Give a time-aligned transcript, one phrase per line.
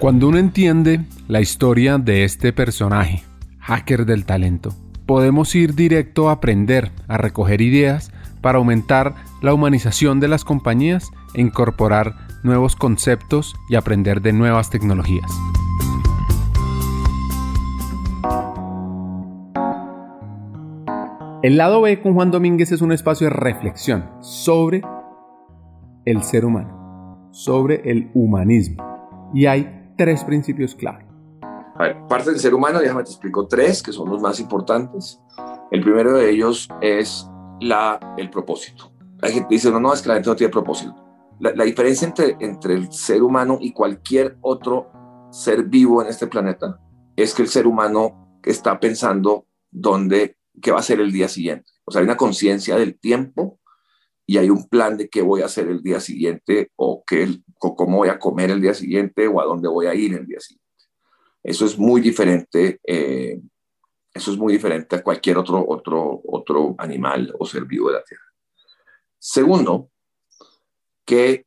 [0.00, 3.22] Cuando uno entiende la historia de este personaje,
[3.58, 4.70] hacker del talento,
[5.04, 8.10] podemos ir directo a aprender, a recoger ideas
[8.40, 14.70] para aumentar la humanización de las compañías e incorporar nuevos conceptos y aprender de nuevas
[14.70, 15.30] tecnologías.
[21.42, 24.80] El lado B con Juan Domínguez es un espacio de reflexión sobre
[26.06, 28.82] el ser humano, sobre el humanismo.
[29.34, 31.04] Y hay tres principios clave.
[31.42, 35.20] A ver, parte del ser humano, déjame te explico tres, que son los más importantes.
[35.70, 37.28] El primero de ellos es
[37.60, 38.90] la, el propósito.
[39.20, 40.94] Hay gente dice, no, no, es que la gente no tiene propósito.
[41.38, 44.90] La, la diferencia entre, entre el ser humano y cualquier otro
[45.30, 46.80] ser vivo en este planeta
[47.14, 51.70] es que el ser humano está pensando dónde, qué va a ser el día siguiente.
[51.84, 53.60] O sea, hay una conciencia del tiempo
[54.24, 57.28] y hay un plan de qué voy a hacer el día siguiente o, qué,
[57.60, 60.40] cómo voy a comer el día siguiente o a dónde voy a ir el día
[60.40, 60.64] siguiente.
[61.42, 63.40] Eso es muy diferente, eh,
[64.12, 68.04] eso es muy diferente a cualquier otro, otro, otro animal o ser vivo de la
[68.04, 68.24] Tierra.
[69.18, 69.90] Segundo,
[71.04, 71.46] que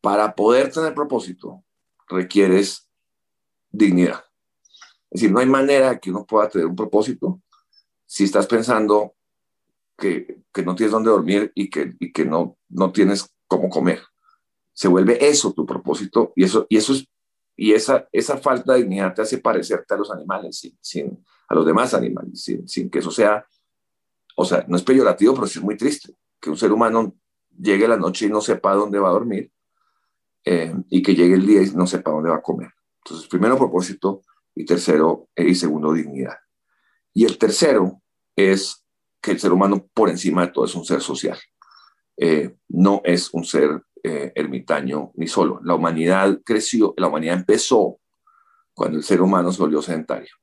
[0.00, 1.62] para poder tener propósito
[2.08, 2.88] requieres
[3.70, 4.24] dignidad.
[5.10, 7.40] Es decir, no hay manera que uno pueda tener un propósito
[8.06, 9.14] si estás pensando
[9.96, 14.02] que, que no tienes dónde dormir y que, y que no, no tienes cómo comer.
[14.72, 17.06] Se vuelve eso tu propósito y eso, y eso es,
[17.56, 21.54] y esa, esa falta de dignidad te hace parecerte a los animales, sin, sin a
[21.54, 23.46] los demás animales, sin, sin, que eso sea,
[24.36, 27.14] o sea, no es peyorativo, pero sí es muy triste que un ser humano
[27.56, 29.52] llegue la noche y no sepa dónde va a dormir
[30.44, 32.70] eh, y que llegue el día y no sepa dónde va a comer.
[33.04, 34.22] Entonces, primero propósito
[34.54, 36.36] y tercero eh, y segundo dignidad.
[37.14, 38.02] Y el tercero
[38.34, 38.84] es
[39.20, 41.38] que el ser humano por encima de todo es un ser social.
[42.16, 45.60] Eh, no es un ser eh, ermitaño ni solo.
[45.64, 48.00] La humanidad creció, la humanidad empezó
[48.74, 50.34] cuando el ser humano se volvió sedentario.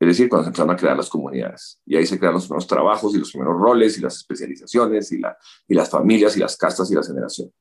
[0.00, 1.78] Es decir, cuando se empezaron a crear las comunidades.
[1.84, 5.18] Y ahí se crearon los primeros trabajos y los primeros roles y las especializaciones y,
[5.18, 5.36] la,
[5.68, 7.54] y las familias y las castas y las generaciones.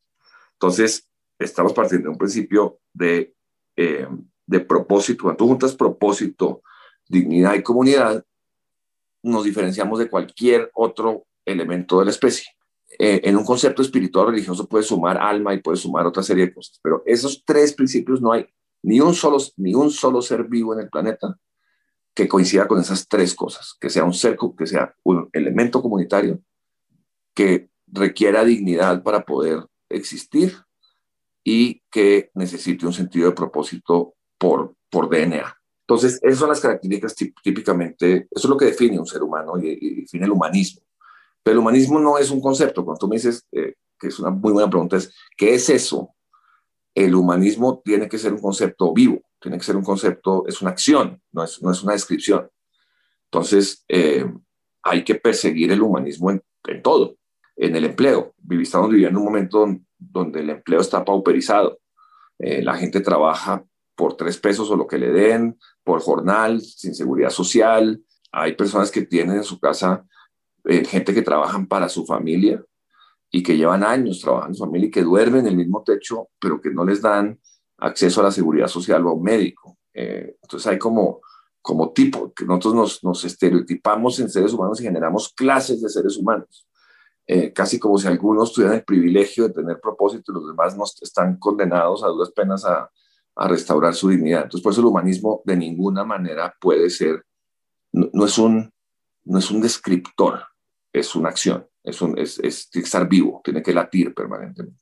[0.54, 3.36] Entonces, estamos partiendo de un principio de,
[3.76, 4.08] eh,
[4.46, 5.24] de propósito.
[5.24, 6.62] Cuando tú juntas propósito,
[7.08, 8.24] dignidad y comunidad,
[9.22, 12.46] nos diferenciamos de cualquier otro elemento de la especie.
[13.02, 16.54] Eh, en un concepto espiritual religioso puede sumar alma y puede sumar otra serie de
[16.54, 18.46] cosas, pero esos tres principios no hay
[18.84, 21.40] ni un solo, ni un solo ser vivo en el planeta
[22.14, 26.42] que coincida con esas tres cosas, que sea un ser, que sea un elemento comunitario,
[27.34, 30.58] que requiera dignidad para poder existir
[31.44, 35.56] y que necesite un sentido de propósito por, por DNA.
[35.88, 40.02] Entonces, esas son las características típicamente, eso es lo que define un ser humano y,
[40.02, 40.82] define el humanismo.
[41.44, 42.84] Pero el humanismo no es un concepto.
[42.84, 46.16] Cuando tú me dices, eh, que es una muy buena pregunta, es, ¿qué es eso?
[46.94, 50.72] El humanismo tiene que ser un concepto vivo, tiene que ser un concepto, es una
[50.72, 52.50] acción, no es, no es una descripción.
[53.26, 54.26] Entonces, eh,
[54.84, 57.18] hay que perseguir el humanismo en, en, todo,
[57.56, 58.34] en el empleo.
[58.50, 59.68] Estamos viviendo un momento
[59.98, 61.80] donde el empleo está pauperizado.
[62.40, 63.64] Eh, la gente trabaja
[63.96, 68.02] por tres pesos o lo que le den, por jornal, sin seguridad social.
[68.32, 70.06] Hay personas que tienen en su casa
[70.70, 72.64] eh, gente que trabajan para su familia
[73.32, 76.30] y que llevan años trabajando en su familia y que duermen en el mismo techo,
[76.40, 77.40] pero que no les dan
[77.78, 79.78] acceso a la seguridad social o a un médico.
[79.94, 81.22] Eh, entonces hay como,
[81.62, 86.18] como tipo, que nosotros nos, nos, estereotipamos en seres humanos y generamos clases de seres
[86.18, 86.68] humanos.
[87.26, 90.84] Eh, casi como si algunos tuvieran el privilegio de tener propósito y los demás no
[90.84, 92.90] están condenados a duras penas a,
[93.36, 94.44] a restaurar su dignidad.
[94.44, 97.24] Entonces, por eso el humanismo de ninguna manera puede ser,
[97.94, 98.74] no, es, un,
[99.24, 100.42] no es un descriptor,
[100.92, 104.78] es una acción, es, un, es, es, estar vivo, tiene que latir permanentemente.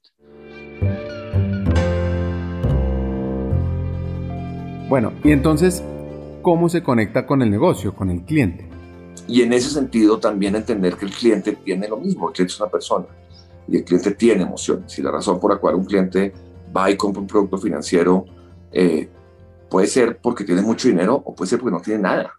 [4.89, 5.83] Bueno, y entonces,
[6.41, 8.69] ¿cómo se conecta con el negocio, con el cliente?
[9.27, 12.59] Y en ese sentido también entender que el cliente tiene lo mismo, el cliente es
[12.61, 13.05] una persona
[13.67, 14.97] y el cliente tiene emociones.
[14.97, 16.31] Y la razón por la cual un cliente
[16.75, 18.25] va y compra un producto financiero
[18.71, 19.09] eh,
[19.69, 22.31] puede ser porque tiene mucho dinero o puede ser porque no tiene nada.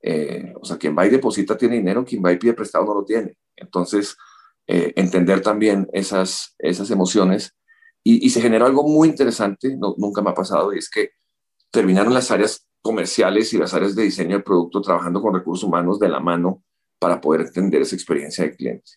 [0.00, 2.94] Eh, o sea, quien va y deposita tiene dinero, quien va y pide prestado no
[2.94, 3.36] lo tiene.
[3.56, 4.16] Entonces,
[4.66, 7.54] eh, entender también esas, esas emociones.
[8.04, 11.10] Y, se generó algo muy interesante, no, nunca me ha pasado, y es que
[11.70, 15.98] terminaron las áreas comerciales y las áreas de diseño del producto trabajando con recursos humanos
[15.98, 16.62] de la mano
[16.98, 18.92] para poder entender esa experiencia del cliente.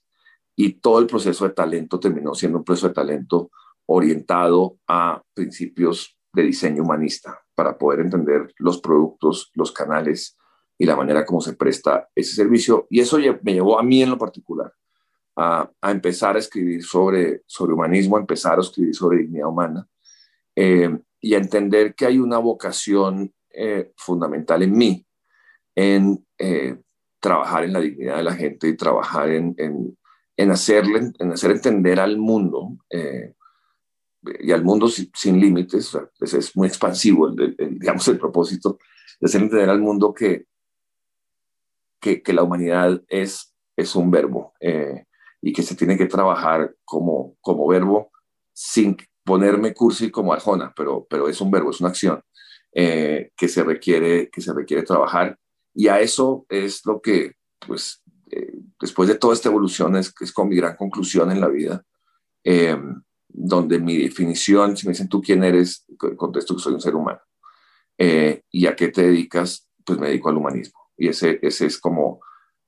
[0.55, 3.51] Y todo el proceso de talento terminó siendo un proceso de talento
[3.85, 10.37] orientado a principios de diseño humanista para poder entender los productos, los canales
[10.81, 12.87] y la manera como se presta ese servicio.
[12.89, 14.73] Y eso me llevó a mí en lo particular
[15.35, 19.87] a, a empezar a escribir sobre, sobre humanismo, a empezar a escribir sobre dignidad humana.
[20.55, 20.89] Eh,
[21.19, 25.05] y entender que hay una vocación eh, fundamental en mí,
[25.75, 26.75] en eh,
[27.19, 31.99] trabajar en la dignidad de la gente y trabajar en, en, hacerle, en hacer entender
[31.99, 33.35] al mundo eh,
[34.39, 38.79] y al mundo sin, límites, es, muy expansivo, el, digamos, el propósito
[39.19, 40.47] de hacer entender al mundo que,
[42.01, 44.53] que, que la humanidad es, es un verbo
[45.41, 48.11] y que se tiene que trabajar como, como verbo
[48.53, 52.21] sin ponerme cursi como Arjona, pero, pero es un verbo, es una acción
[52.73, 55.37] eh, que, se requiere, que se requiere trabajar.
[55.73, 57.33] Y a eso es lo que,
[57.65, 61.47] pues, eh, después de toda esta evolución, es, es con mi gran conclusión en la
[61.47, 61.83] vida,
[62.43, 62.77] eh,
[63.27, 65.85] donde mi definición, si me dicen tú quién eres,
[66.17, 67.19] contesto que soy un ser humano.
[67.97, 69.69] ¿Y a qué te dedicas?
[69.85, 70.80] Pues me dedico al humanismo.
[71.01, 72.19] Y ese, ese es como,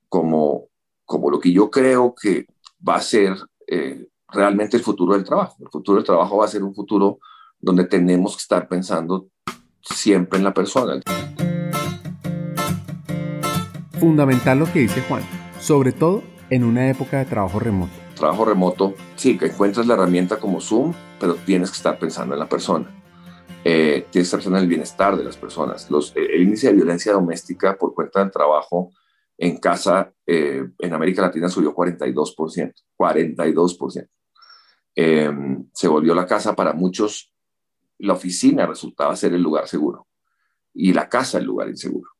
[0.08, 0.66] como,
[1.04, 2.48] como lo que yo creo que
[2.86, 3.36] va a ser
[4.26, 5.54] realmente el futuro del trabajo.
[5.60, 7.20] El futuro del trabajo va a ser un futuro
[7.60, 9.28] donde tenemos que estar pensando
[9.82, 11.00] siempre en la persona.
[14.00, 15.22] Fundamental lo que dice Juan,
[15.60, 17.92] sobre todo en una época de trabajo remoto.
[18.16, 22.40] Trabajo remoto, sí, que encuentras la herramienta como Zoom, pero tienes que estar pensando en
[22.40, 23.03] la persona.
[23.64, 25.90] Eh, que en el bienestar de las personas.
[25.90, 28.92] Los, el índice de violencia doméstica por cuenta del trabajo
[29.38, 32.74] en casa eh, en América Latina subió 42%.
[32.96, 34.08] 42%.
[34.96, 37.32] Em, se volvió la casa para muchos,
[37.98, 40.06] la oficina resultaba ser el lugar seguro
[40.72, 42.10] y la casa el lugar inseguro.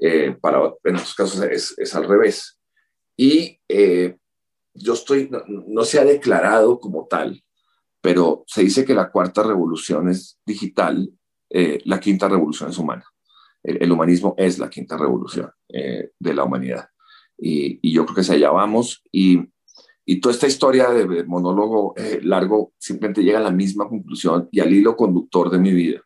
[0.00, 2.58] Eh, para, en otros casos es, es al revés.
[3.16, 4.16] Y eh,
[4.74, 7.42] yo estoy, no, se ha declarado como tal,
[8.00, 11.10] pero se dice que la cuarta revolución es digital,
[11.50, 13.04] eh, la quinta revolución es humana.
[13.62, 16.88] El, humanismo es la quinta revolución de la humanidad.
[17.36, 19.02] Y, y, yo creo que se allá vamos.
[19.12, 19.50] Y
[20.12, 24.58] y toda esta historia de monólogo eh, largo simplemente llega a la misma conclusión y
[24.58, 26.02] al hilo conductor de mi vida,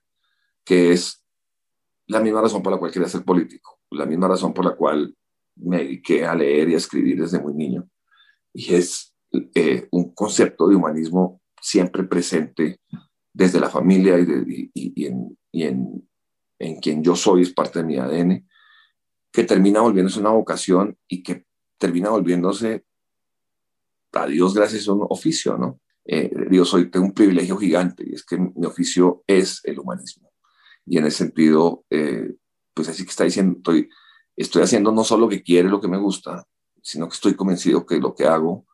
[0.63, 1.25] que es
[2.07, 5.17] la misma razón por la cual quería ser político, la misma razón por la cual
[5.57, 7.89] me dediqué a leer y a escribir desde muy niño.
[8.53, 9.17] Y es
[9.55, 12.81] eh, un concepto de humanismo siempre presente
[13.33, 15.07] desde la familia y,
[15.57, 16.09] en,
[16.83, 18.47] quien yo soy, es parte de mi ADN,
[19.33, 21.47] que termina volviéndose una vocación y que
[21.79, 22.85] termina volviéndose
[24.13, 25.81] a Dios gracias un oficio, ¿no?
[26.05, 30.31] Eh, Dios, hoy tengo un privilegio gigante y es que mi oficio es el humanismo.
[30.85, 32.35] Y en ese sentido, eh,
[32.75, 33.89] pues así que está diciendo, estoy,
[34.37, 36.47] estoy haciendo no solo lo que quiere, lo que me gusta,
[36.83, 38.67] sino que estoy convencido que lo que hago,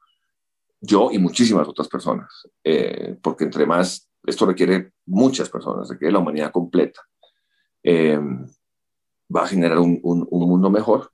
[0.81, 6.19] yo y muchísimas otras personas, eh, porque entre más, esto requiere muchas personas, requiere la
[6.19, 7.01] humanidad completa,
[7.85, 10.01] va a generar un
[10.31, 11.11] mundo mejor.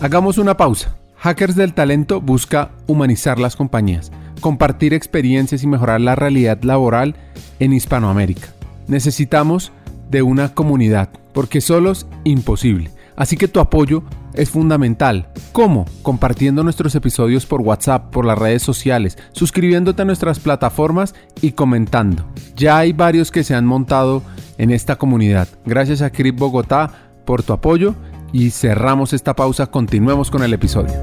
[0.00, 0.98] Hagamos una pausa.
[1.16, 7.14] Hackers del Talento busca humanizar las compañías, compartir experiencias y mejorar la realidad laboral
[7.60, 8.48] en Hispanoamérica.
[8.88, 9.70] Necesitamos
[10.10, 12.90] de una comunidad, porque solo es imposible.
[13.14, 14.02] Así que tu apoyo
[14.34, 15.28] es fundamental.
[15.52, 15.84] ¿Cómo?
[16.02, 22.24] Compartiendo nuestros episodios por WhatsApp, por las redes sociales, suscribiéndote a nuestras plataformas y comentando.
[22.56, 24.22] Ya hay varios que se han montado
[24.58, 25.48] en esta comunidad.
[25.64, 27.94] Gracias a Crip Bogotá por tu apoyo
[28.32, 30.94] y cerramos esta pausa, continuemos con el episodio.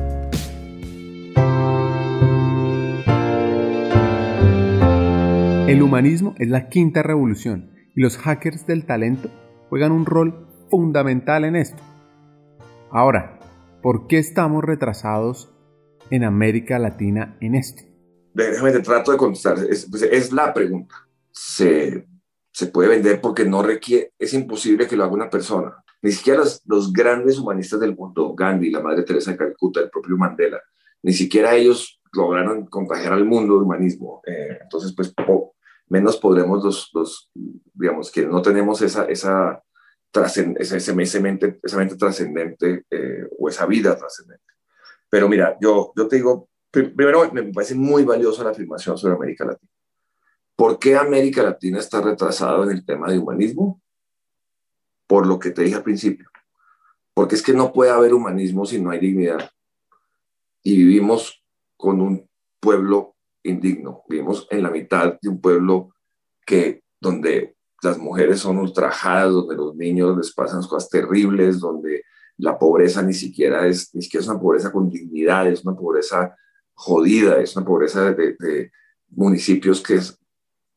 [5.68, 9.30] El humanismo es la quinta revolución y los hackers del talento
[9.70, 11.84] juegan un rol fundamental en esto.
[12.92, 13.40] Ahora,
[13.84, 15.54] ¿por qué estamos retrasados
[16.10, 17.84] en América Latina en esto?
[18.34, 19.60] Déjame te trato de contestar.
[19.70, 20.96] Es, pues, es la pregunta.
[21.32, 22.08] Se,
[22.52, 25.84] se, puede vender porque no requiere, es imposible que lo haga una persona.
[26.02, 29.92] Ni siquiera los, los grandes humanistas del mundo, Gandhi, la Madre Teresa de Calcuta, el
[29.92, 30.60] propio Mandela,
[31.04, 34.22] ni siquiera ellos lograron contagiar al mundo de humanismo.
[34.26, 35.14] Eh, entonces, pues
[35.90, 37.32] menos podremos los, los,
[37.74, 39.62] digamos, que no tenemos esa, esa,
[40.14, 44.44] esa, esa mente, esa mente trascendente eh, o esa vida trascendente.
[45.10, 49.46] Pero mira, yo, yo te digo, primero me parece muy valiosa la afirmación sobre América
[49.46, 49.72] Latina.
[50.56, 53.82] ¿Por qué América Latina está retrasada en el tema de humanismo?
[55.08, 56.30] Por lo que te dije al principio.
[57.14, 59.50] Porque es que no puede haber humanismo si no hay dignidad.
[60.62, 61.44] Y vivimos
[61.78, 64.04] con un pueblo indigno.
[64.10, 65.96] Vivimos en la mitad de un pueblo
[66.46, 72.04] que, donde las mujeres son ultrajadas, donde los niños les pasan cosas terribles, donde
[72.38, 76.36] la pobreza ni siquiera es, ni siquiera es una pobreza con dignidad, es una pobreza
[76.74, 78.72] jodida, es una pobreza de,
[79.10, 80.00] municipios que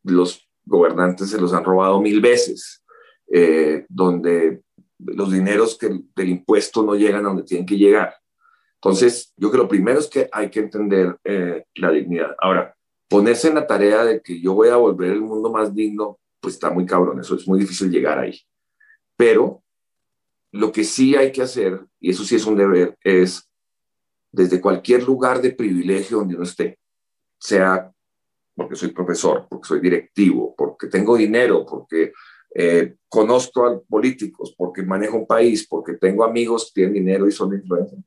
[0.04, 2.82] los gobernantes se los han robado mil veces,
[3.30, 4.62] eh, donde
[4.98, 8.14] los dineros del impuesto no llegan a donde tienen que llegar.
[8.76, 12.34] Entonces, yo creo que lo primero es que hay que entender eh, la dignidad.
[12.40, 12.74] Ahora,
[13.08, 16.54] ponerse en la tarea de que yo voy a volver el mundo más digno, pues
[16.54, 18.38] está muy cabrón, eso es muy difícil llegar ahí.
[19.16, 19.62] Pero
[20.50, 23.48] lo que sí hay que hacer, y eso sí es un deber, es
[24.32, 26.78] desde cualquier lugar de privilegio donde uno esté,
[27.38, 27.90] sea
[28.54, 32.12] porque soy profesor, porque soy directivo, porque tengo dinero, porque
[32.54, 37.32] eh, conozco a políticos, porque manejo un país, porque tengo amigos que tienen dinero y
[37.32, 38.02] son influencers.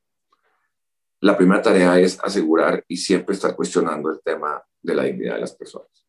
[1.20, 5.40] La primera tarea es asegurar y siempre estar cuestionando el tema de la dignidad de
[5.40, 6.06] las personas,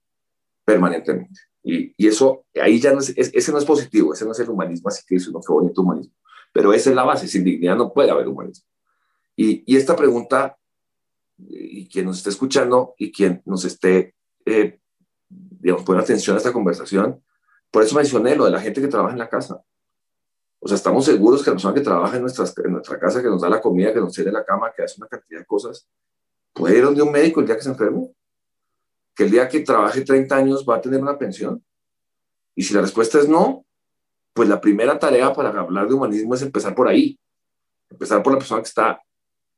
[0.63, 1.39] permanentemente.
[1.69, 4.49] Y, y eso, ahí ya no es, ese no es positivo, ese no es el
[4.49, 6.13] humanismo, así que dice uno, qué bonito humanismo.
[6.53, 8.65] Pero esa es la base, sin dignidad no puede haber humanismo.
[9.35, 10.57] Y, y esta pregunta,
[11.37, 14.79] y quien nos esté escuchando y quien nos esté, eh,
[15.27, 17.21] digamos, poniendo atención a esta conversación,
[17.69, 19.61] por eso mencioné lo de la gente que trabaja en la casa.
[20.59, 23.27] O sea, estamos seguros que la persona que trabaja en, nuestras, en nuestra casa, que
[23.27, 25.85] nos da la comida, que nos tiene la cama, que hace una cantidad de cosas,
[26.53, 28.09] puede ir donde un médico el día que se enferme.
[29.17, 31.65] Que el día que trabaje 30 años va a tener una pensión.
[32.55, 33.65] Y si la respuesta es no,
[34.33, 37.19] pues la primera tarea para hablar de humanismo es empezar por ahí.
[37.89, 39.01] Empezar por la persona que está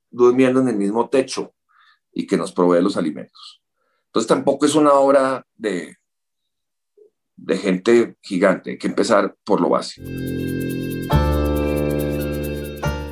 [0.09, 1.53] durmiendo en el mismo techo
[2.13, 3.61] y que nos provee los alimentos.
[4.07, 5.97] Entonces tampoco es una obra de,
[7.35, 10.07] de gente gigante, hay que empezar por lo básico.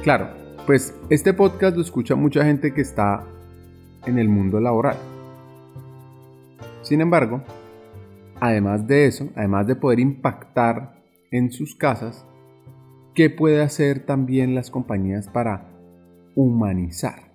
[0.03, 0.33] Claro,
[0.65, 3.27] pues este podcast lo escucha mucha gente que está
[4.05, 5.16] en el mundo laboral.
[6.87, 7.43] Sin embargo,
[8.39, 12.25] además de eso, además de poder impactar en sus casas,
[13.13, 15.69] ¿qué puede hacer también las compañías para
[16.33, 17.33] humanizar?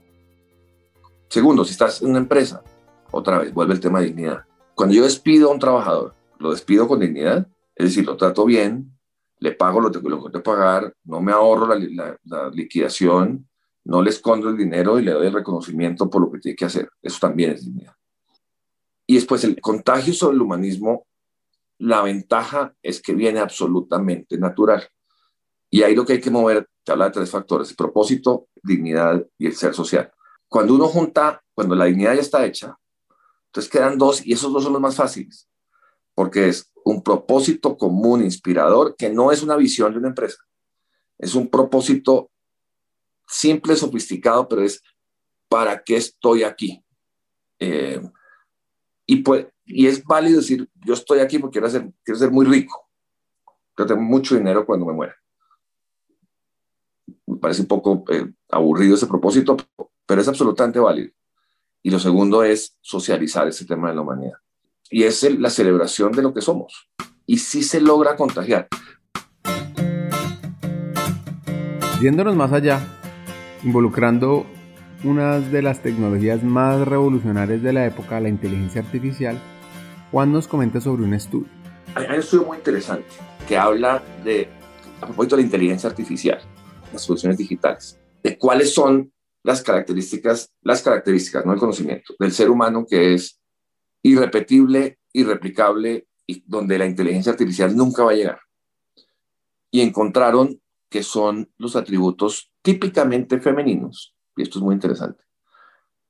[1.29, 2.63] Segundo, si estás en una empresa,
[3.11, 4.43] otra vez vuelve el tema de dignidad.
[4.75, 8.97] Cuando yo despido a un trabajador, lo despido con dignidad, es decir, lo trato bien,
[9.39, 13.47] le pago lo que tengo que pagar, no me ahorro la, la, liquidación,
[13.85, 16.65] no le escondo el dinero y le doy el reconocimiento por lo que tiene que
[16.65, 16.89] hacer.
[17.03, 17.93] Eso también es dignidad.
[19.13, 21.07] Y después el contagio sobre el humanismo,
[21.77, 24.89] la ventaja es que viene absolutamente natural.
[25.69, 29.49] Y ahí lo que hay que mover, te habla de tres factores, propósito, dignidad y
[29.49, 30.11] el ser social.
[30.49, 32.75] Cuando uno junta, cuando la dignidad ya está hecha,
[33.49, 35.47] entonces quedan dos y esos dos son los más fáciles
[36.15, 40.43] porque es un propósito común, inspirador, que no es una visión de una empresa.
[41.19, 42.31] Es un propósito
[43.29, 44.83] simple, sofisticado, pero es
[45.51, 46.83] ¿para qué estoy aquí?
[47.59, 48.01] Eh,
[49.07, 52.47] y, pues, y es válido decir, yo estoy aquí porque quiero ser, quiero ser muy
[52.47, 52.89] rico,
[53.75, 55.15] quiero tener mucho dinero cuando me muera.
[57.27, 59.57] Me parece un poco eh, aburrido ese propósito,
[60.07, 61.13] pero es absolutamente válido.
[61.83, 64.39] Y lo segundo es socializar ese tema de la humanidad
[64.93, 66.91] y es la celebración de lo que somos.
[67.27, 68.69] Y sí se logra contagiar.
[72.01, 72.81] Yéndonos más allá,
[73.65, 74.45] involucrando
[75.05, 79.41] una de las tecnologías más revolucionarias de la época, la inteligencia artificial,
[80.13, 81.49] Juan nos comenta sobre un estudio.
[81.95, 83.09] Hay un estudio muy interesante
[83.49, 84.49] que habla de,
[85.01, 86.41] a propósito de la inteligencia artificial,
[86.93, 92.49] las soluciones digitales, de cuáles son las características, las características, no el conocimiento, del ser
[92.49, 93.41] humano que es
[94.03, 98.41] irrepetible, irreplicable y donde la inteligencia artificial nunca va a llegar.
[99.73, 105.25] Y encontraron que son los atributos típicamente femeninos, y esto es muy interesante,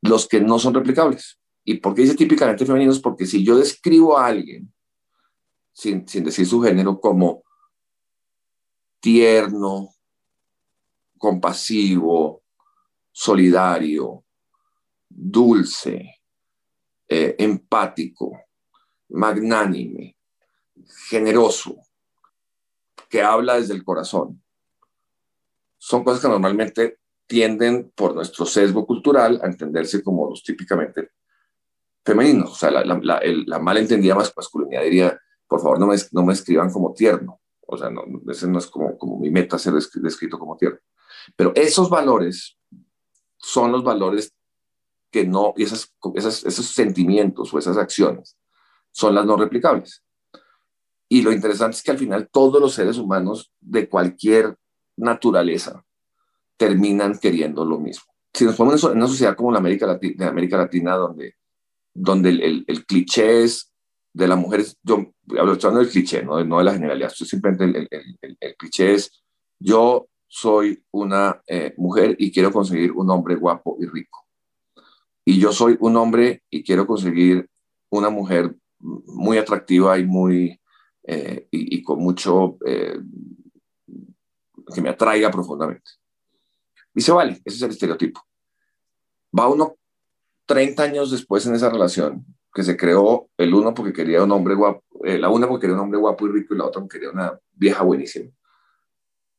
[0.00, 1.38] los que no son replicables.
[1.64, 3.00] ¿Y por qué dice típicamente femeninos?
[3.00, 4.72] Porque si yo describo a alguien,
[5.72, 7.44] sin, sin decir su género, como
[9.00, 9.90] tierno,
[11.18, 12.42] compasivo,
[13.12, 14.24] solidario,
[15.08, 16.20] dulce,
[17.08, 18.40] eh, empático,
[19.10, 20.16] magnánime,
[21.08, 21.76] generoso,
[23.08, 24.42] que habla desde el corazón.
[25.76, 27.01] Son cosas que normalmente
[27.32, 31.12] tienden por nuestro sesgo cultural a entenderse como los típicamente
[32.04, 32.52] femeninos.
[32.52, 36.70] O sea, la, la, la, malentendida masculinidad diría, por favor, no me, no me escriban
[36.70, 37.40] como tierno.
[37.66, 40.78] O sea, no, ese no es como, como mi meta ser descrito como tierno.
[41.34, 42.58] Pero esos valores
[43.38, 44.34] son los valores
[45.10, 45.90] que no, y esas,
[46.44, 48.36] esos sentimientos o esas acciones
[48.90, 50.04] son las no replicables.
[51.08, 54.54] Y lo interesante es que al final todos los seres humanos de cualquier
[54.98, 55.82] naturaleza
[56.56, 58.12] terminan queriendo lo mismo.
[58.32, 61.36] Si nos ponemos en una sociedad como la América Latina, América Latina donde,
[61.94, 63.72] donde el, el, cliché es
[64.12, 68.36] de la mujer, yo hablo del cliché, no, no de la generalidad, simplemente el, el,
[68.40, 69.22] el, cliché es
[69.58, 74.22] yo soy una eh, mujer y quiero conseguir un hombre guapo y rico
[75.24, 77.48] y yo soy un hombre y quiero conseguir
[77.90, 80.60] una mujer muy atractiva y muy
[81.04, 82.98] eh, y, con mucho eh,
[84.72, 85.90] que me atraiga profundamente.
[86.94, 88.20] Y se vale, ese es el estereotipo.
[89.38, 89.76] Va uno
[90.46, 94.54] 30 años después en esa relación que se creó el uno porque quería un hombre
[94.54, 96.98] guapo, eh, la una porque quería un hombre guapo y rico y la otra porque
[96.98, 98.30] quería una vieja buenísima.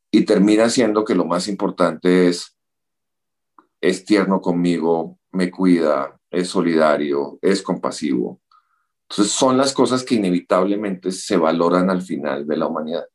[0.10, 2.58] Y termina siendo que lo más importante es,
[3.82, 8.42] es tierno conmigo, me cuida, es solidario, es compasivo.
[9.10, 13.06] Entonces son las cosas que inevitablemente se valoran al final de la humanidad.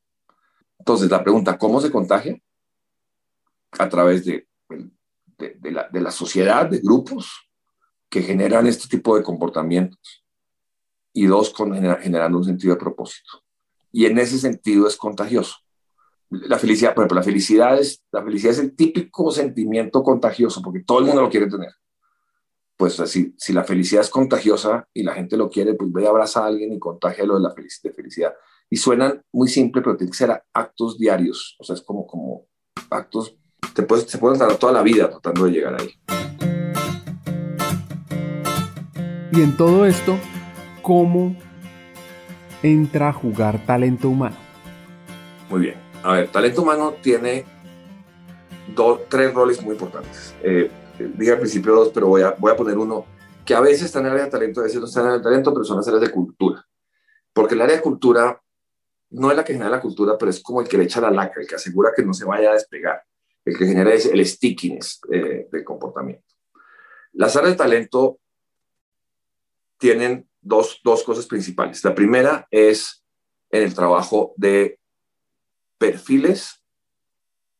[0.78, 2.38] Entonces la pregunta, ¿cómo se contagia?
[3.72, 4.48] A través de,
[5.38, 7.48] de, la, de la sociedad, de grupos,
[8.08, 10.25] que generan este tipo de comportamientos
[11.12, 13.44] y dos, con, generando un sentido de propósito.
[13.92, 15.56] Y en ese sentido es contagioso.
[16.30, 20.80] La felicidad, por ejemplo, la felicidad es, la felicidad es el típico sentimiento contagioso porque
[20.80, 21.72] todo el mundo lo quiere tener.
[22.76, 26.10] Pues así, si la felicidad es contagiosa y la gente lo quiere, pues ve a
[26.10, 27.54] abrazar a alguien y contagia lo de la
[27.94, 28.34] felicidad.
[28.70, 31.56] Y suenan muy simple, pero tienen que ser actos diarios.
[31.58, 32.46] O sea, es como, como
[32.90, 33.37] actos,
[33.75, 35.95] te puedes, se pueden tardar toda la vida tratando de llegar ahí.
[39.33, 40.19] Y en todo esto,
[40.83, 41.37] ¿cómo
[42.62, 44.37] entra a jugar talento humano?
[45.49, 45.77] Muy bien.
[46.03, 47.45] A ver, talento humano tiene
[48.75, 50.35] dos, tres roles muy importantes.
[50.43, 53.05] Eh, dije al principio dos, pero voy a, voy a poner uno
[53.45, 55.12] que a veces está en el área de talento, a veces no está en el
[55.12, 56.67] área de talento, pero son las áreas de cultura.
[57.33, 58.43] Porque el área de cultura
[59.11, 61.11] no es la que genera la cultura, pero es como el que le echa la
[61.11, 63.03] laca, el que asegura que no se vaya a despegar,
[63.49, 66.25] el que genera el stickiness del comportamiento.
[67.12, 68.21] Las áreas de talento
[69.78, 71.83] tienen dos, dos cosas principales.
[71.83, 73.02] La primera es
[73.50, 74.78] en el trabajo de
[75.78, 76.62] perfiles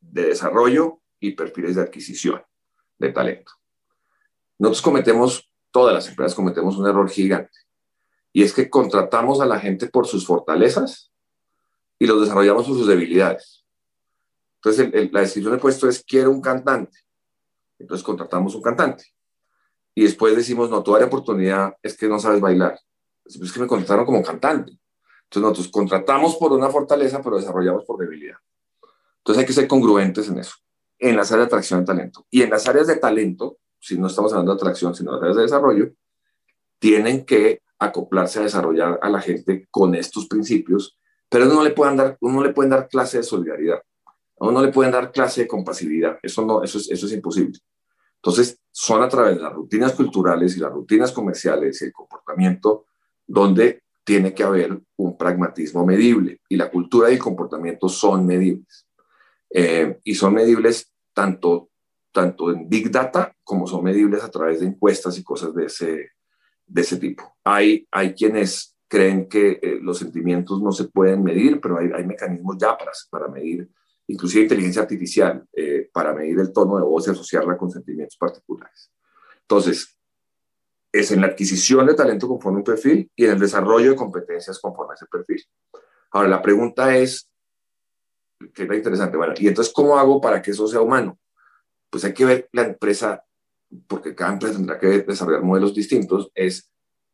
[0.01, 2.43] de desarrollo y perfiles de adquisición
[2.99, 3.53] de talento.
[4.59, 7.59] Nosotros cometemos, todas las empresas cometemos un error gigante,
[8.33, 11.13] y es que contratamos a la gente por sus fortalezas
[11.99, 13.58] y los desarrollamos por sus debilidades.
[14.63, 16.99] Entonces, la descripción de puesto es, quiero un cantante.
[17.79, 19.05] Entonces, contratamos un cantante
[19.99, 22.79] y después decimos, no, tu área oportunidad es que no sabes bailar.
[23.25, 24.79] Es que me contrataron como cantante.
[25.25, 28.37] Entonces nosotros contratamos por una fortaleza, pero desarrollamos por debilidad.
[29.19, 30.55] Entonces hay que ser congruentes en eso,
[31.01, 32.25] en las áreas de atracción de talento.
[32.31, 35.37] Y en las áreas de talento, si no estamos hablando de atracción, sino de áreas
[35.37, 35.91] de desarrollo,
[36.79, 40.97] tienen que acoplarse a desarrollar a la gente con estos principios,
[41.29, 43.83] pero no le pueden dar, uno le pueden dar clase de solidaridad,
[44.41, 47.59] uno no le pueden dar clase de compasividad, eso, no, eso, es, eso es imposible.
[48.17, 52.87] Entonces, son a través de las rutinas culturales y las rutinas comerciales y el comportamiento
[53.27, 58.87] donde tiene que haber un pragmatismo medible y la cultura y el comportamiento son medibles.
[59.51, 61.71] Eh, y son medibles tanto,
[62.13, 66.11] tanto en Big Data como son medibles a través de encuestas y cosas de ese,
[66.67, 67.37] de ese tipo.
[67.45, 72.05] Hay, hay quienes creen que eh, los sentimientos no se pueden medir, pero hay, hay
[72.05, 73.69] mecanismos ya para, para medir
[74.09, 78.91] inclusive inteligencia artificial, eh, para medir el tono de voz y asociarla con sentimientos particulares.
[79.43, 79.97] Entonces,
[80.91, 84.59] es en la adquisición de talento conforme un perfil y en el desarrollo de competencias
[84.59, 85.43] conforme a ese perfil.
[86.11, 87.31] Ahora, la pregunta es,
[88.55, 91.19] que es interesante, bueno, ¿y entonces cómo hago para que eso sea humano?
[91.91, 93.23] Pues hay que ver la empresa,
[93.87, 96.71] porque cada empresa tendrá que desarrollar modelos distintos, es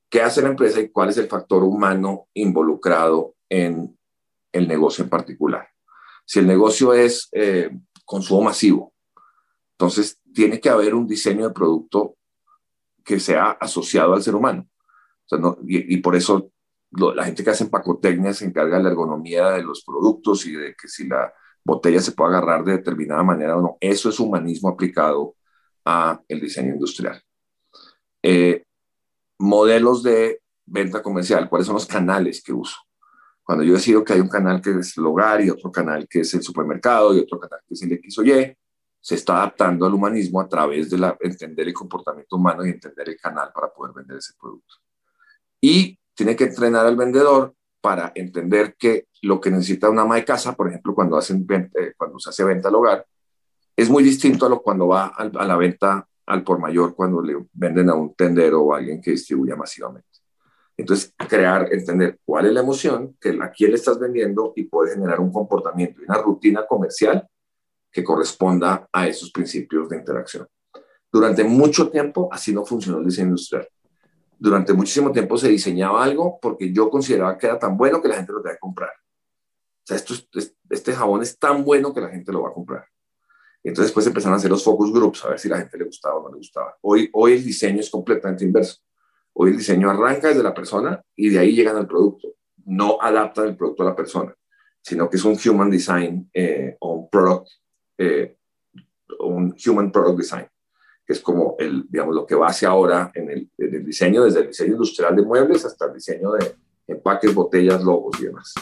[0.08, 3.98] qué hace la empresa y cuál es el factor humano involucrado en
[4.52, 5.73] el negocio en particular.
[6.24, 7.70] Si el negocio es eh,
[8.04, 8.94] consumo masivo,
[9.72, 12.16] entonces tiene que haber un diseño de producto
[13.04, 14.66] que sea asociado al ser humano.
[15.66, 16.50] y, por eso
[16.92, 20.74] la gente que hace empacotecnia se encarga de la ergonomía de los productos y de
[20.74, 21.32] que si la
[21.64, 23.78] botella se puede agarrar de determinada manera o no.
[23.80, 25.36] Eso es humanismo aplicado
[25.84, 27.20] a el diseño industrial.
[28.22, 28.64] Eh,
[29.38, 32.76] modelos de venta comercial, ¿cuáles son los canales que uso?
[33.44, 36.20] Cuando yo decido que hay un canal que es el hogar y otro canal que
[36.20, 38.56] es el supermercado y otro canal que es el X o Y,
[39.00, 43.18] se está adaptando al humanismo a través de entender el comportamiento humano y entender el
[43.18, 44.76] canal para poder vender ese producto.
[45.60, 50.24] Y tiene que entrenar al vendedor para entender que lo que necesita una ama de
[50.24, 53.06] casa, por ejemplo, cuando, hacen eh, cuando se hace venta al hogar,
[53.76, 57.36] es muy distinto a lo cuando va a la venta al por mayor, cuando le
[57.52, 60.13] venden a un tendero o a alguien que distribuya masivamente.
[60.76, 64.94] Entonces, crear, entender cuál es la emoción, que a quién le estás vendiendo y puede
[64.94, 67.28] generar un comportamiento y una rutina comercial
[67.90, 70.48] que corresponda a esos principios de interacción.
[71.10, 73.68] Durante mucho tiempo así no funcionó el diseño industrial.
[74.36, 78.16] Durante muchísimo tiempo se diseñaba algo porque yo consideraba que era tan bueno que la
[78.16, 78.90] gente lo debe comprar.
[78.90, 79.96] O sea,
[80.70, 82.84] este jabón es tan bueno que la gente lo va a comprar.
[83.62, 86.16] Entonces después empezaron a hacer los focus groups, a ver si la gente le gustaba
[86.16, 86.76] o no le gustaba.
[86.82, 88.82] Hoy, hoy el diseño es completamente inverso
[89.36, 92.28] Hoy el diseño arranca desde la persona y de ahí llegan al producto.
[92.66, 94.34] No adaptan el producto a la persona,
[94.80, 97.48] sino que es un human design eh, o un product,
[97.98, 98.36] eh,
[99.18, 100.46] un human product design.
[101.04, 104.40] que es como el, digamos, lo que va ahora en el, en el diseño, desde
[104.40, 106.54] el diseño industrial de muebles hasta el diseño de
[106.86, 108.54] empaques, botellas, logos y demás.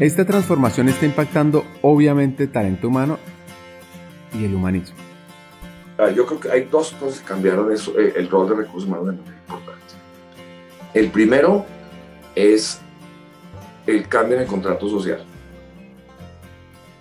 [0.00, 3.18] Esta transformación está impactando obviamente talento humano
[4.34, 5.13] y el humanismo.
[6.14, 9.06] Yo creo que hay dos cosas que cambiaron eso, eh, el rol de recursos humanos
[9.06, 9.82] de manera importante.
[10.92, 11.64] El primero
[12.34, 12.80] es
[13.86, 15.24] el cambio en el contrato social.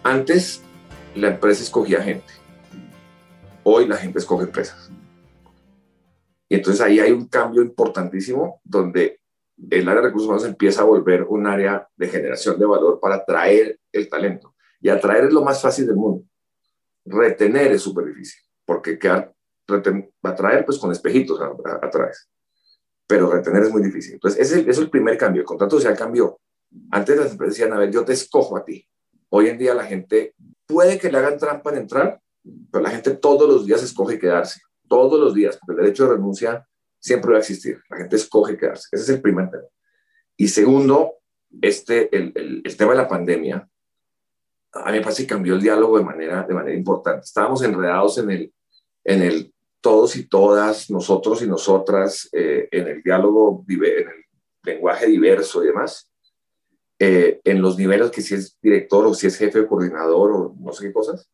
[0.04, 0.62] Antes
[1.16, 2.34] la empresa escogía gente.
[3.64, 4.92] Hoy la gente escoge empresas.
[6.50, 9.20] Y entonces ahí hay un cambio importantísimo donde
[9.70, 13.16] el área de recursos humanos empieza a volver un área de generación de valor para
[13.16, 14.56] atraer el talento.
[14.82, 16.26] Y atraer es lo más fácil del mundo.
[17.06, 19.34] Retener es súper difícil, porque quedar,
[20.24, 21.40] atraer pues con espejitos
[21.82, 22.30] atrás.
[23.08, 24.14] Pero retener es muy difícil.
[24.14, 25.42] Entonces, ese es el, primer cambio.
[25.42, 26.40] El contrato social cambió.
[26.92, 28.88] Antes las empresas decían, a ver, yo te escojo a ti.
[29.30, 32.22] Hoy en día la gente puede que le hagan trampa en entrar,
[32.72, 34.62] pero la gente todos los días escoge quedarse.
[34.88, 36.68] Todos los días, porque el derecho de renuncia
[37.00, 37.82] siempre va a existir.
[37.90, 38.88] La gente escoge quedarse.
[38.92, 39.64] Ese es el primer tema.
[40.38, 41.16] Y segundo,
[41.62, 43.68] este, el, el, el, tema de la pandemia,
[44.74, 47.22] a mí me parece que cambió el diálogo de manera, de manera importante.
[47.26, 48.54] Estábamos enredados en el,
[49.04, 54.26] en el todos y todas, nosotros y nosotras, eh, en el diálogo, en el
[54.64, 56.10] lenguaje diverso y demás,
[57.00, 60.56] eh, en los niveles que si es director o si es jefe o coordinador o
[60.60, 61.30] no sé qué cosas.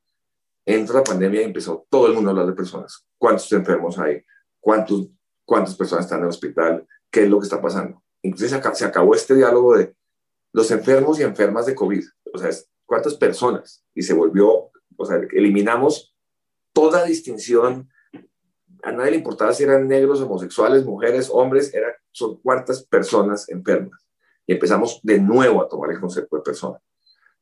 [0.66, 3.06] Entra la pandemia y empezó todo el mundo a hablar de personas.
[3.18, 4.24] ¿Cuántos enfermos hay?
[4.60, 5.10] ¿Cuántos
[5.50, 8.04] cuántas personas están en el hospital, qué es lo que está pasando.
[8.22, 9.96] Entonces se acabó este diálogo de
[10.54, 12.52] los enfermos y enfermas de COVID, o sea,
[12.90, 16.16] cuántas personas, y se volvió, o sea, eliminamos
[16.74, 17.88] toda distinción,
[18.82, 24.08] a nadie le importaba si eran negros, homosexuales, mujeres, hombres, eran, son cuántas personas enfermas.
[24.48, 26.82] Y empezamos de nuevo a tomar el concepto de persona.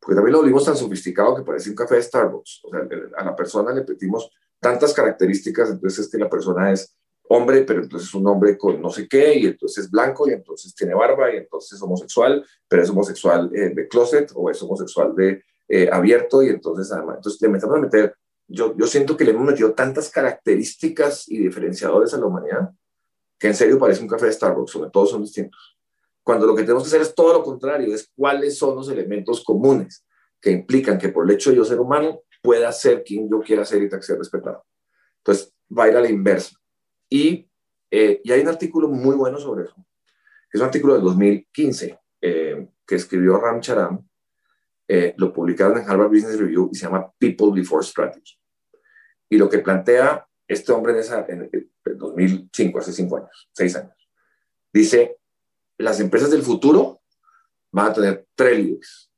[0.01, 2.61] Porque también lo volvimos tan sofisticado que parece un café de Starbucks.
[2.65, 2.81] O sea,
[3.17, 4.29] a la persona le pedimos
[4.59, 6.96] tantas características, entonces es que la persona es
[7.29, 10.33] hombre, pero entonces es un hombre con no sé qué, y entonces es blanco, y
[10.33, 14.61] entonces tiene barba, y entonces es homosexual, pero es homosexual eh, de closet o es
[14.61, 18.15] homosexual de eh, abierto, y entonces además, entonces le metemos a meter,
[18.47, 22.69] yo, yo siento que le hemos metido tantas características y diferenciadores a la humanidad,
[23.37, 25.77] que en serio parece un café de Starbucks, donde todos son distintos.
[26.23, 29.43] Cuando lo que tenemos que hacer es todo lo contrario, es cuáles son los elementos
[29.43, 30.05] comunes
[30.41, 33.65] que implican que por el hecho de yo ser humano pueda ser quien yo quiera
[33.65, 34.65] ser y ser respetado.
[35.17, 36.57] Entonces, va a ir a la inversa
[37.09, 37.49] y,
[37.91, 39.75] eh, y hay un artículo muy bueno sobre eso,
[40.51, 44.07] es un artículo del 2015 eh, que escribió Ram Charam,
[44.87, 48.39] eh, lo publicaron en Harvard Business Review y se llama People Before Strategy.
[49.29, 53.75] Y lo que plantea este hombre en, esa, en el 2005, hace cinco años, seis
[53.75, 54.09] años,
[54.71, 55.17] dice,
[55.77, 57.01] las empresas del futuro
[57.71, 59.11] van a tener tres líderes.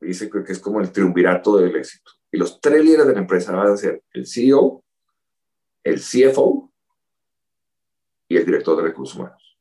[0.00, 2.12] Dice que es como el triunvirato del éxito.
[2.30, 4.84] Y los tres líderes de la empresa van a ser el CEO,
[5.82, 6.69] el CFO
[8.30, 9.58] y el director de recursos humanos.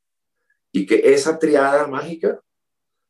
[0.71, 2.39] Y que esa triada mágica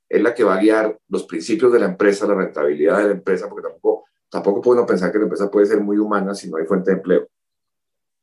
[0.08, 3.12] es la que va a guiar los principios de la empresa, la rentabilidad de la
[3.12, 6.58] empresa, porque tampoco, tampoco podemos pensar que la empresa puede ser muy humana si no
[6.58, 7.28] hay fuente de empleo.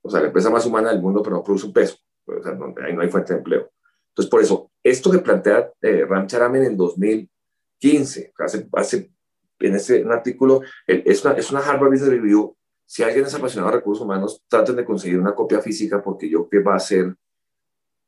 [0.00, 1.98] O sea, la empresa más humana del mundo, pero no produce un peso.
[2.24, 3.70] O sea, ahí no hay fuente de empleo.
[4.08, 9.12] Entonces, por eso, esto que plantea eh, Ram Charam en el 2015, hace, hace
[9.58, 12.56] en ese un artículo, es una, es una Harvard Business Review.
[12.86, 16.48] Si alguien es apasionado de recursos humanos, traten de conseguir una copia física porque yo
[16.48, 17.14] que va a ser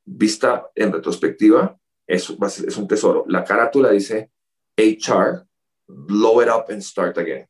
[0.09, 3.25] vista en retrospectiva, es, un tesoro.
[3.29, 4.31] La carátula dice
[4.77, 5.47] HR,
[5.87, 7.47] blow it up and start again.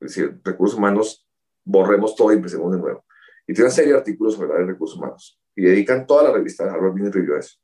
[0.00, 1.26] Es decir, recursos humanos,
[1.64, 3.04] borremos todo y empecemos de nuevo.
[3.46, 5.40] Y tiene una serie de artículos sobre los recursos humanos.
[5.54, 7.58] Y dedican toda la revista de Harvard Business Review a eso.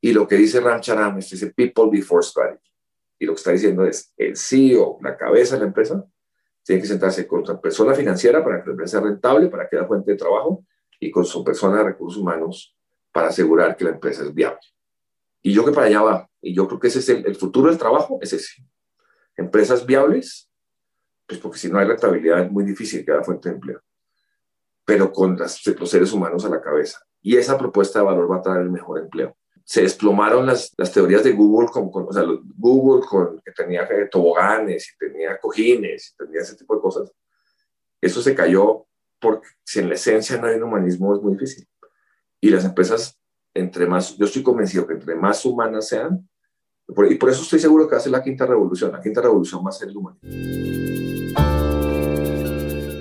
[0.00, 2.70] Y lo que dice Ram Charam es, dice People Before Strategy.
[3.18, 6.04] Y lo que está diciendo es, el CEO, la cabeza de la empresa,
[6.62, 9.76] tiene que sentarse con su persona financiera para que la empresa sea rentable, para que
[9.76, 10.64] haya fuente de trabajo,
[10.98, 12.75] y con su persona de recursos humanos
[13.16, 14.60] para asegurar que la empresa es viable.
[15.40, 17.78] Y yo que para allá va, y yo creo que ese es el, futuro del
[17.78, 18.62] trabajo, es ese.
[19.38, 20.50] Empresas viables,
[21.26, 23.80] pues porque si no hay rentabilidad es muy difícil haya fuente de empleo,
[24.84, 26.98] pero con los seres humanos a la cabeza.
[27.22, 29.34] Y esa propuesta de valor va a traer el mejor empleo.
[29.64, 32.22] Se desplomaron las, las teorías de Google, con, o sea,
[32.58, 37.10] Google con, que tenía toboganes y tenía cojines y tenía ese tipo de cosas.
[37.98, 38.86] Eso se cayó
[39.18, 41.66] porque si en la esencia no hay un humanismo es muy difícil.
[42.40, 43.18] Y las empresas,
[43.54, 46.28] entre más, yo estoy convencido que entre más humanas sean,
[46.88, 48.92] y por eso estoy seguro que va a ser la quinta revolución.
[48.92, 50.28] La quinta revolución va a ser el humanismo.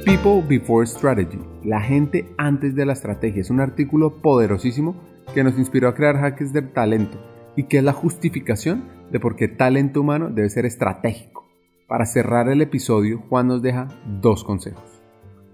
[0.06, 4.96] People Before Strategy, la gente antes de la estrategia, es un artículo poderosísimo
[5.34, 7.20] que nos inspiró a crear Hackers del Talento
[7.56, 11.46] y que es la justificación de por qué talento humano debe ser estratégico.
[11.88, 13.88] Para cerrar el episodio, Juan nos deja
[14.22, 14.84] dos consejos.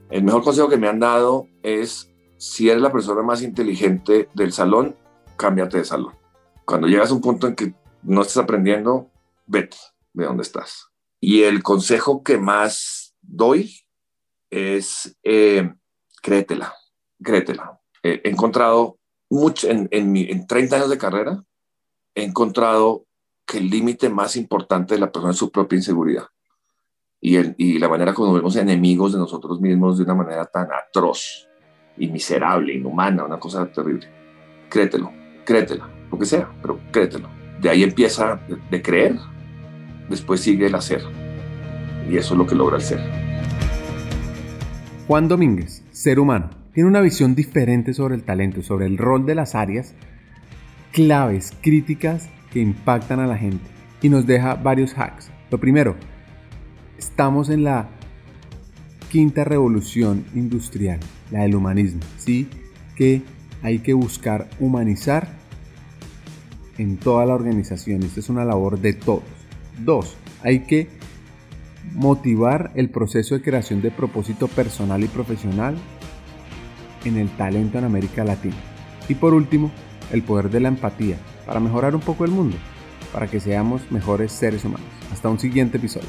[0.10, 2.11] El mejor consejo que me han dado es,
[2.42, 4.96] si eres la persona más inteligente del salón,
[5.38, 6.16] cámbiate de salón.
[6.66, 9.12] Cuando llegas a un punto en que no estás aprendiendo,
[9.46, 9.78] vete
[10.14, 10.88] de donde estás.
[11.20, 13.86] Y el consejo que más doy
[14.50, 15.72] es, eh,
[16.24, 16.74] créetela,
[17.24, 17.80] créetela.
[18.02, 18.98] he encontrado
[19.30, 21.44] mucho, en, en, en 30 años de carrera,
[22.16, 23.06] he encontrado
[23.46, 26.26] que el límite más importante de la persona es su propia inseguridad.
[27.20, 30.48] Y, el, y la manera como nos vemos enemigos de nosotros mismos de una manera
[30.48, 31.51] tan atroz
[32.02, 34.08] y miserable, inhumana, una cosa terrible.
[34.70, 35.12] Créetelo,
[35.46, 37.30] créetela, lo que sea, pero créetelo.
[37.62, 38.40] De ahí empieza
[38.72, 39.18] de, creer,
[40.10, 41.02] después sigue el hacer.
[42.10, 43.00] Y eso es lo que logra el ser.
[45.08, 49.36] Juan Domínguez, ser humano, tiene una visión diferente sobre el talento, sobre el rol de
[49.36, 49.94] las áreas
[50.92, 53.70] claves críticas que impactan a la gente
[54.02, 55.30] y nos deja varios hacks.
[55.52, 55.96] Lo primero,
[56.98, 57.90] estamos en la
[59.12, 60.98] quinta revolución industrial,
[61.32, 62.48] la del humanismo, ¿sí?
[62.96, 63.22] Que
[63.62, 65.28] hay que buscar humanizar
[66.78, 68.04] en toda la organización.
[68.04, 69.24] Esta es una labor de todos.
[69.84, 70.88] Dos, hay que
[71.94, 75.76] motivar el proceso de creación de propósito personal y profesional
[77.04, 78.56] en el talento en América Latina.
[79.10, 79.72] Y por último,
[80.14, 82.56] el poder de la empatía para mejorar un poco el mundo,
[83.12, 84.88] para que seamos mejores seres humanos.
[85.12, 86.08] Hasta un siguiente episodio.